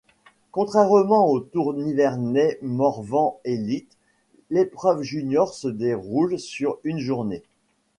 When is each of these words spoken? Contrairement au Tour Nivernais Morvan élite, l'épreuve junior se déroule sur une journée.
Contrairement 0.51 1.27
au 1.29 1.39
Tour 1.41 1.75
Nivernais 1.75 2.57
Morvan 2.63 3.39
élite, 3.45 3.97
l'épreuve 4.49 5.03
junior 5.03 5.53
se 5.53 5.67
déroule 5.67 6.39
sur 6.39 6.79
une 6.83 6.97
journée. 6.97 7.43